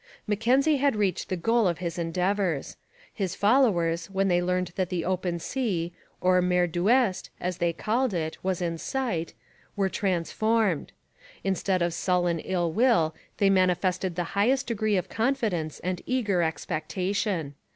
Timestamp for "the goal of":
1.29-1.77